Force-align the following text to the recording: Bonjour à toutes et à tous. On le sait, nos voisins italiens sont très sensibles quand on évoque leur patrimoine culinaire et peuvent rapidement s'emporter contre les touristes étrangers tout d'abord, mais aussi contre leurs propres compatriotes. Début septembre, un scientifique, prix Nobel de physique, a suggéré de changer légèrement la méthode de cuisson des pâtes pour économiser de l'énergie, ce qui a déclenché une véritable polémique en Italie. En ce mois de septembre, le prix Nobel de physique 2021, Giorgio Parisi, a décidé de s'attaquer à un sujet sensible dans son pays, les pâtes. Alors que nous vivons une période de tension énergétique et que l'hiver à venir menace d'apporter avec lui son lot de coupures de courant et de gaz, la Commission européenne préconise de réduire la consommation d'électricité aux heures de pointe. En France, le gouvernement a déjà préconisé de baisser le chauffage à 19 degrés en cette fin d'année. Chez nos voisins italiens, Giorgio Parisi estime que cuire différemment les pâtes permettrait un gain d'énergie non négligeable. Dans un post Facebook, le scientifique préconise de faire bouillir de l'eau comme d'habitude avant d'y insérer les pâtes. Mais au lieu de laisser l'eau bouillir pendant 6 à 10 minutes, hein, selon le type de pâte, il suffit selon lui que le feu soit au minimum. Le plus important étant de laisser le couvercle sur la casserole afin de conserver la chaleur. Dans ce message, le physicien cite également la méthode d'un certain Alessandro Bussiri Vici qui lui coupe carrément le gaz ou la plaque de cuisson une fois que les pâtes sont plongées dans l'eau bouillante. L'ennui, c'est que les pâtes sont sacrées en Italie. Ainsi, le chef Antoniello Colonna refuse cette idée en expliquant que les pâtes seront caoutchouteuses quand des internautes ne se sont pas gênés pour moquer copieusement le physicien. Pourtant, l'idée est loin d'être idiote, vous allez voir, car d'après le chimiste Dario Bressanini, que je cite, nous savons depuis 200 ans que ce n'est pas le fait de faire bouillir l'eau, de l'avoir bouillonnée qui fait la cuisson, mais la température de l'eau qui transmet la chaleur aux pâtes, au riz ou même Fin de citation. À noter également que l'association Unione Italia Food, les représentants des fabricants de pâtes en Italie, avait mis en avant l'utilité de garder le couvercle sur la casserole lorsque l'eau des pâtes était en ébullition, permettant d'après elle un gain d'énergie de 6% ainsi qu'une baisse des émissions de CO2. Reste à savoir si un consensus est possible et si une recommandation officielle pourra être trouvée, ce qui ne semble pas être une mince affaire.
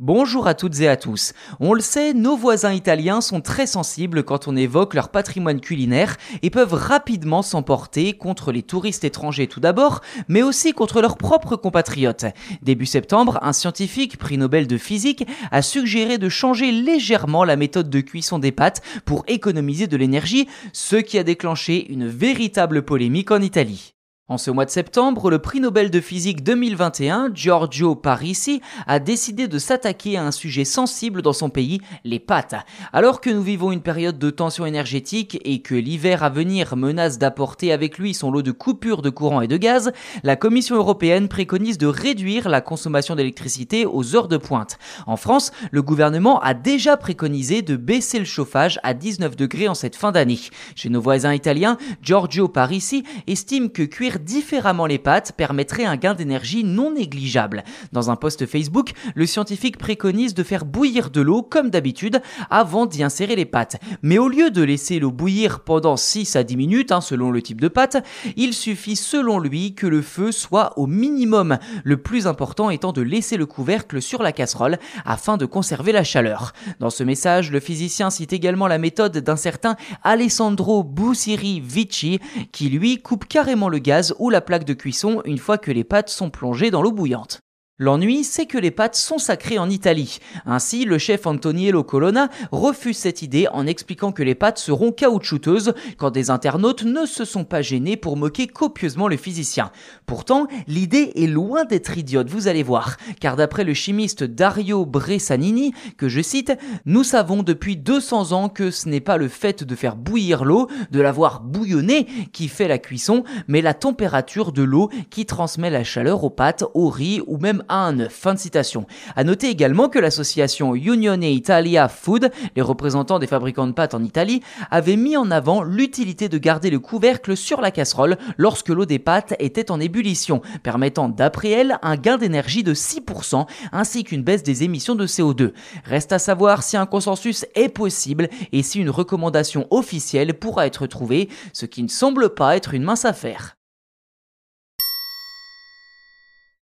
Bonjour 0.00 0.48
à 0.48 0.54
toutes 0.54 0.80
et 0.80 0.88
à 0.88 0.96
tous. 0.96 1.34
On 1.60 1.72
le 1.72 1.80
sait, 1.80 2.14
nos 2.14 2.36
voisins 2.36 2.72
italiens 2.72 3.20
sont 3.20 3.40
très 3.40 3.68
sensibles 3.68 4.24
quand 4.24 4.48
on 4.48 4.56
évoque 4.56 4.94
leur 4.94 5.08
patrimoine 5.08 5.60
culinaire 5.60 6.16
et 6.42 6.50
peuvent 6.50 6.74
rapidement 6.74 7.42
s'emporter 7.42 8.12
contre 8.12 8.50
les 8.50 8.64
touristes 8.64 9.04
étrangers 9.04 9.46
tout 9.46 9.60
d'abord, 9.60 10.00
mais 10.26 10.42
aussi 10.42 10.72
contre 10.72 11.00
leurs 11.00 11.16
propres 11.16 11.54
compatriotes. 11.54 12.26
Début 12.60 12.86
septembre, 12.86 13.38
un 13.42 13.52
scientifique, 13.52 14.18
prix 14.18 14.36
Nobel 14.36 14.66
de 14.66 14.78
physique, 14.78 15.28
a 15.52 15.62
suggéré 15.62 16.18
de 16.18 16.28
changer 16.28 16.72
légèrement 16.72 17.44
la 17.44 17.54
méthode 17.54 17.88
de 17.88 18.00
cuisson 18.00 18.40
des 18.40 18.50
pâtes 18.50 18.82
pour 19.04 19.22
économiser 19.28 19.86
de 19.86 19.96
l'énergie, 19.96 20.48
ce 20.72 20.96
qui 20.96 21.18
a 21.18 21.22
déclenché 21.22 21.86
une 21.88 22.08
véritable 22.08 22.82
polémique 22.82 23.30
en 23.30 23.40
Italie. 23.40 23.94
En 24.26 24.38
ce 24.38 24.50
mois 24.50 24.64
de 24.64 24.70
septembre, 24.70 25.28
le 25.28 25.38
prix 25.38 25.60
Nobel 25.60 25.90
de 25.90 26.00
physique 26.00 26.42
2021, 26.42 27.32
Giorgio 27.34 27.94
Parisi, 27.94 28.62
a 28.86 28.98
décidé 28.98 29.48
de 29.48 29.58
s'attaquer 29.58 30.16
à 30.16 30.24
un 30.24 30.30
sujet 30.30 30.64
sensible 30.64 31.20
dans 31.20 31.34
son 31.34 31.50
pays, 31.50 31.82
les 32.04 32.20
pâtes. 32.20 32.54
Alors 32.94 33.20
que 33.20 33.28
nous 33.28 33.42
vivons 33.42 33.70
une 33.70 33.82
période 33.82 34.18
de 34.18 34.30
tension 34.30 34.64
énergétique 34.64 35.38
et 35.44 35.60
que 35.60 35.74
l'hiver 35.74 36.22
à 36.22 36.30
venir 36.30 36.74
menace 36.74 37.18
d'apporter 37.18 37.70
avec 37.70 37.98
lui 37.98 38.14
son 38.14 38.30
lot 38.30 38.40
de 38.40 38.50
coupures 38.50 39.02
de 39.02 39.10
courant 39.10 39.42
et 39.42 39.46
de 39.46 39.58
gaz, 39.58 39.92
la 40.22 40.36
Commission 40.36 40.76
européenne 40.76 41.28
préconise 41.28 41.76
de 41.76 41.86
réduire 41.86 42.48
la 42.48 42.62
consommation 42.62 43.16
d'électricité 43.16 43.84
aux 43.84 44.16
heures 44.16 44.28
de 44.28 44.38
pointe. 44.38 44.78
En 45.06 45.18
France, 45.18 45.52
le 45.70 45.82
gouvernement 45.82 46.40
a 46.40 46.54
déjà 46.54 46.96
préconisé 46.96 47.60
de 47.60 47.76
baisser 47.76 48.20
le 48.20 48.24
chauffage 48.24 48.80
à 48.84 48.94
19 48.94 49.36
degrés 49.36 49.68
en 49.68 49.74
cette 49.74 49.96
fin 49.96 50.12
d'année. 50.12 50.40
Chez 50.76 50.88
nos 50.88 51.02
voisins 51.02 51.34
italiens, 51.34 51.76
Giorgio 52.00 52.48
Parisi 52.48 53.04
estime 53.26 53.68
que 53.68 53.82
cuire 53.82 54.13
différemment 54.18 54.86
les 54.86 54.98
pâtes 54.98 55.32
permettrait 55.36 55.84
un 55.84 55.96
gain 55.96 56.14
d'énergie 56.14 56.64
non 56.64 56.92
négligeable. 56.92 57.64
Dans 57.92 58.10
un 58.10 58.16
post 58.16 58.46
Facebook, 58.46 58.92
le 59.14 59.26
scientifique 59.26 59.78
préconise 59.78 60.34
de 60.34 60.42
faire 60.42 60.64
bouillir 60.64 61.10
de 61.10 61.20
l'eau 61.20 61.42
comme 61.42 61.70
d'habitude 61.70 62.20
avant 62.50 62.86
d'y 62.86 63.02
insérer 63.02 63.36
les 63.36 63.44
pâtes. 63.44 63.80
Mais 64.02 64.18
au 64.18 64.28
lieu 64.28 64.50
de 64.50 64.62
laisser 64.62 64.98
l'eau 64.98 65.10
bouillir 65.10 65.60
pendant 65.60 65.96
6 65.96 66.36
à 66.36 66.42
10 66.42 66.56
minutes, 66.56 66.92
hein, 66.92 67.00
selon 67.00 67.30
le 67.30 67.42
type 67.42 67.60
de 67.60 67.68
pâte, 67.68 68.04
il 68.36 68.54
suffit 68.54 68.96
selon 68.96 69.38
lui 69.38 69.74
que 69.74 69.86
le 69.86 70.02
feu 70.02 70.32
soit 70.32 70.78
au 70.78 70.86
minimum. 70.86 71.58
Le 71.84 71.96
plus 71.96 72.26
important 72.26 72.70
étant 72.70 72.92
de 72.92 73.02
laisser 73.02 73.36
le 73.36 73.46
couvercle 73.46 74.00
sur 74.00 74.22
la 74.22 74.32
casserole 74.32 74.78
afin 75.04 75.36
de 75.36 75.46
conserver 75.46 75.92
la 75.92 76.04
chaleur. 76.04 76.52
Dans 76.80 76.90
ce 76.90 77.04
message, 77.04 77.50
le 77.50 77.60
physicien 77.60 78.10
cite 78.10 78.32
également 78.32 78.68
la 78.68 78.78
méthode 78.78 79.18
d'un 79.18 79.36
certain 79.36 79.76
Alessandro 80.02 80.84
Bussiri 80.84 81.60
Vici 81.60 82.20
qui 82.52 82.68
lui 82.68 83.00
coupe 83.02 83.26
carrément 83.26 83.68
le 83.68 83.78
gaz 83.78 84.03
ou 84.18 84.28
la 84.28 84.40
plaque 84.40 84.64
de 84.64 84.74
cuisson 84.74 85.22
une 85.24 85.38
fois 85.38 85.56
que 85.56 85.70
les 85.70 85.84
pâtes 85.84 86.10
sont 86.10 86.30
plongées 86.30 86.70
dans 86.70 86.82
l'eau 86.82 86.92
bouillante. 86.92 87.43
L'ennui, 87.80 88.22
c'est 88.22 88.46
que 88.46 88.56
les 88.56 88.70
pâtes 88.70 88.94
sont 88.94 89.18
sacrées 89.18 89.58
en 89.58 89.68
Italie. 89.68 90.18
Ainsi, 90.46 90.84
le 90.84 90.96
chef 90.96 91.26
Antoniello 91.26 91.82
Colonna 91.82 92.28
refuse 92.52 92.96
cette 92.96 93.20
idée 93.20 93.48
en 93.48 93.66
expliquant 93.66 94.12
que 94.12 94.22
les 94.22 94.36
pâtes 94.36 94.58
seront 94.58 94.92
caoutchouteuses 94.92 95.74
quand 95.98 96.12
des 96.12 96.30
internautes 96.30 96.84
ne 96.84 97.04
se 97.04 97.24
sont 97.24 97.42
pas 97.42 97.62
gênés 97.62 97.96
pour 97.96 98.16
moquer 98.16 98.46
copieusement 98.46 99.08
le 99.08 99.16
physicien. 99.16 99.72
Pourtant, 100.06 100.46
l'idée 100.68 101.14
est 101.16 101.26
loin 101.26 101.64
d'être 101.64 101.98
idiote, 101.98 102.30
vous 102.30 102.46
allez 102.46 102.62
voir, 102.62 102.96
car 103.18 103.34
d'après 103.34 103.64
le 103.64 103.74
chimiste 103.74 104.22
Dario 104.22 104.86
Bressanini, 104.86 105.74
que 105.98 106.08
je 106.08 106.22
cite, 106.22 106.52
nous 106.84 107.02
savons 107.02 107.42
depuis 107.42 107.76
200 107.76 108.30
ans 108.30 108.48
que 108.50 108.70
ce 108.70 108.88
n'est 108.88 109.00
pas 109.00 109.16
le 109.16 109.26
fait 109.26 109.64
de 109.64 109.74
faire 109.74 109.96
bouillir 109.96 110.44
l'eau, 110.44 110.68
de 110.92 111.00
l'avoir 111.00 111.40
bouillonnée 111.40 112.06
qui 112.32 112.46
fait 112.46 112.68
la 112.68 112.78
cuisson, 112.78 113.24
mais 113.48 113.62
la 113.62 113.74
température 113.74 114.52
de 114.52 114.62
l'eau 114.62 114.90
qui 115.10 115.26
transmet 115.26 115.70
la 115.70 115.82
chaleur 115.82 116.22
aux 116.22 116.30
pâtes, 116.30 116.62
au 116.74 116.88
riz 116.88 117.20
ou 117.26 117.36
même 117.38 117.62
Fin 118.10 118.34
de 118.34 118.38
citation. 118.38 118.86
À 119.16 119.24
noter 119.24 119.48
également 119.48 119.88
que 119.88 119.98
l'association 119.98 120.74
Unione 120.74 121.22
Italia 121.22 121.88
Food, 121.88 122.30
les 122.56 122.62
représentants 122.62 123.18
des 123.18 123.26
fabricants 123.26 123.66
de 123.66 123.72
pâtes 123.72 123.94
en 123.94 124.02
Italie, 124.02 124.42
avait 124.70 124.96
mis 124.96 125.16
en 125.16 125.30
avant 125.30 125.62
l'utilité 125.62 126.28
de 126.28 126.38
garder 126.38 126.70
le 126.70 126.78
couvercle 126.78 127.36
sur 127.36 127.60
la 127.60 127.70
casserole 127.70 128.16
lorsque 128.36 128.68
l'eau 128.68 128.86
des 128.86 128.98
pâtes 128.98 129.34
était 129.38 129.70
en 129.70 129.80
ébullition, 129.80 130.42
permettant 130.62 131.08
d'après 131.08 131.50
elle 131.50 131.78
un 131.82 131.96
gain 131.96 132.18
d'énergie 132.18 132.62
de 132.62 132.74
6% 132.74 133.46
ainsi 133.72 134.04
qu'une 134.04 134.22
baisse 134.22 134.42
des 134.42 134.62
émissions 134.62 134.94
de 134.94 135.06
CO2. 135.06 135.52
Reste 135.84 136.12
à 136.12 136.18
savoir 136.18 136.62
si 136.62 136.76
un 136.76 136.86
consensus 136.86 137.46
est 137.54 137.68
possible 137.68 138.28
et 138.52 138.62
si 138.62 138.80
une 138.80 138.90
recommandation 138.90 139.66
officielle 139.70 140.34
pourra 140.34 140.66
être 140.66 140.86
trouvée, 140.86 141.28
ce 141.52 141.66
qui 141.66 141.82
ne 141.82 141.88
semble 141.88 142.34
pas 142.34 142.56
être 142.56 142.74
une 142.74 142.84
mince 142.84 143.04
affaire. 143.04 143.56